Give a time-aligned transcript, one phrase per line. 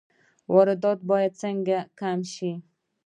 [0.53, 2.51] واردات باید څنګه کم شي؟